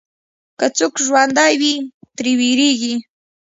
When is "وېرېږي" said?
2.39-2.95